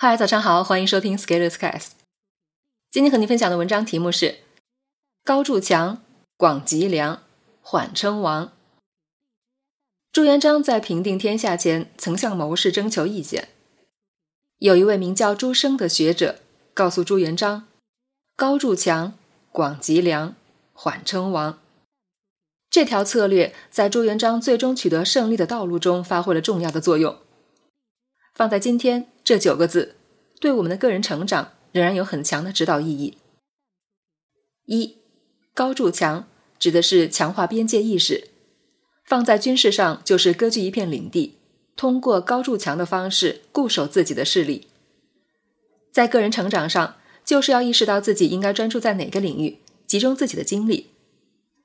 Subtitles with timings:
[0.00, 1.88] 嗨，早上好，欢迎收听 Scalers Cast。
[2.88, 4.36] 今天和您分享的文章题目是
[5.24, 6.00] “高筑墙，
[6.36, 7.24] 广积粮，
[7.60, 8.52] 缓称王”。
[10.12, 13.48] 朱元璋在平定天下前，曾向谋士征求意见。
[14.58, 16.38] 有一位名叫朱生的学者
[16.72, 17.66] 告诉朱元璋
[18.38, 19.14] ：“高筑墙，
[19.50, 20.36] 广积粮，
[20.72, 21.58] 缓称王。”
[22.70, 27.18] 这条策略在朱元璋最终取得胜利的道路中发挥了重要的作用。
[28.32, 29.96] 放在今天，这九个字
[30.40, 33.18] 对我们的个人成长仍然有很强的指导意义。
[34.64, 34.96] 一，
[35.52, 36.26] 高筑墙
[36.58, 38.30] 指的是强化边界意识，
[39.04, 41.36] 放在军事上就是割据一片领地，
[41.76, 44.68] 通过高筑墙的方式固守自己的势力。
[45.92, 50.92] 在个人成长上，就是要意识到自己应该专注在哪个领域，集中自己的精力。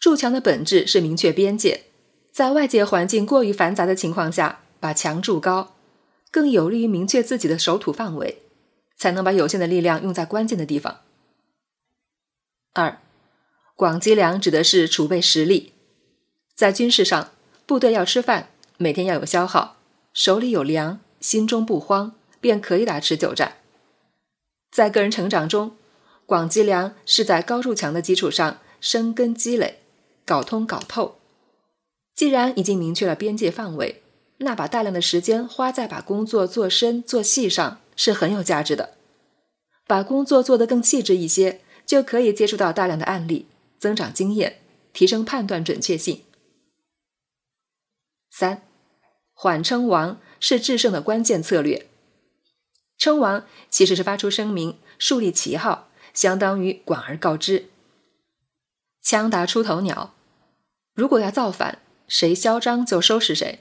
[0.00, 1.84] 筑墙的本质是明确边界，
[2.32, 5.73] 在外界环境过于繁杂的情况下，把墙筑高。
[6.34, 8.42] 更有利于明确自己的守土范围，
[8.96, 11.02] 才能把有限的力量用在关键的地方。
[12.72, 13.00] 二，
[13.76, 15.74] 广积粮指的是储备实力，
[16.56, 17.30] 在军事上，
[17.66, 19.76] 部队要吃饭，每天要有消耗，
[20.12, 23.58] 手里有粮，心中不慌，便可以打持久战。
[24.72, 25.76] 在个人成长中，
[26.26, 29.82] 广积粮是在高筑墙的基础上生根积累，
[30.26, 31.20] 搞通搞透。
[32.12, 34.00] 既然已经明确了边界范围。
[34.38, 38.94] 那把大量的时间花在把工作做深做细上是很有价值的。
[39.86, 43.46] 把工作做得更细致一些，就可以接触到大量的案例，
[43.78, 44.60] 增长经验，
[44.92, 46.24] 提升判断准确性。
[48.30, 48.62] 三，
[49.32, 51.86] 缓称王是制胜的关键策略。
[52.96, 57.66] 称王其实是发出声明，树立旗号，相当于广而告之。
[59.02, 60.14] 枪打出头鸟，
[60.94, 63.60] 如果要造反，谁嚣张就收拾谁。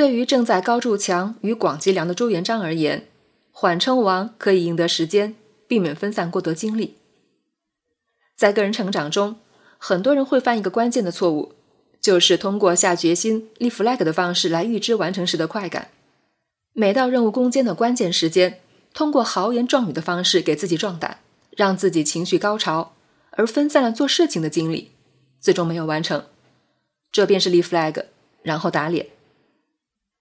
[0.00, 3.06] 对于正在高筑墙与广积粮的朱元璋而言，
[3.52, 5.34] 缓称王可以赢得时间，
[5.68, 6.96] 避免分散过多精力。
[8.34, 9.36] 在个人成长中，
[9.76, 11.52] 很多人会犯一个关键的错误，
[12.00, 15.90] 就是通过下决心、立 flag 的方式来预知完成时的快感。
[16.72, 18.58] 每到任务攻坚的关键时间，
[18.94, 21.18] 通过豪言壮语的方式给自己壮胆，
[21.50, 22.94] 让自己情绪高潮，
[23.32, 24.92] 而分散了做事情的精力，
[25.42, 26.24] 最终没有完成。
[27.12, 28.06] 这便是立 flag，
[28.42, 29.04] 然后打脸。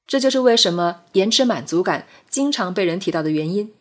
[0.10, 3.72] 这就是为什么延迟满足感经常被人提到的原因。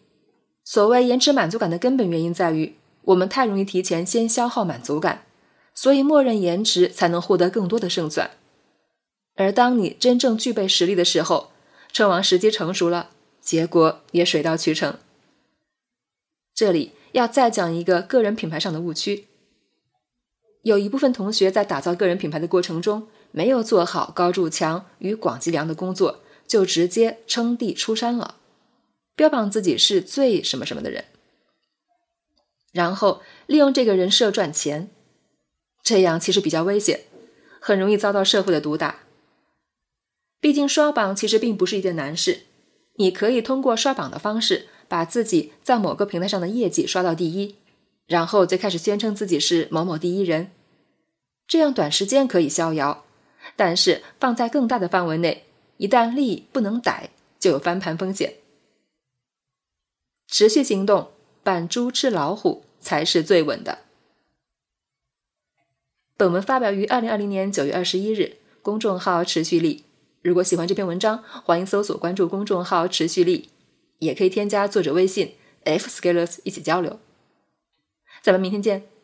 [0.62, 5.24] 所谓延迟满足感的根本原因在于，我们太容易提前先消耗满足感，
[5.74, 8.32] 所以默认延迟才能获得更多的胜算。
[9.36, 11.48] 而当你真正具备实力的时候，
[11.94, 13.08] 称王时机成熟了，
[13.40, 14.98] 结果也水到渠成。
[16.54, 19.28] 这里要再讲一个个人品牌上的误区：
[20.60, 23.08] 有一部分同学在打造个人品牌的过程中。
[23.30, 28.36] 没有做好高筑墙与广积粮的工作，就直接称帝出山了，
[29.14, 31.04] 标榜自己是最什么什么的人，
[32.72, 34.90] 然后利用这个人设赚钱，
[35.82, 37.02] 这样其实比较危险，
[37.60, 39.00] 很容易遭到社会的毒打。
[40.40, 42.42] 毕竟刷榜其实并不是一件难事，
[42.94, 47.56] 你可以通过刷榜的方式，把自己在某个平台上的业绩刷到第一，
[48.06, 50.52] 然后再开始宣称自己是某某第一人，
[51.46, 53.04] 这样短时间可以逍遥。
[53.56, 55.44] 但是放在更大的范围内，
[55.76, 58.34] 一旦利不能逮，就有翻盘风险。
[60.26, 61.10] 持续行动，
[61.42, 63.78] 扮猪吃老虎才是最稳的。
[66.16, 69.84] 本文发表于二零二零年九月二十一日，公众号持续力。
[70.20, 73.50] 如果喜欢这篇文章，欢迎搜索关注公众号持续力，
[74.00, 76.98] 也可以添加作者微信 f scalers 一起交流。
[78.20, 78.97] 咱们明天见。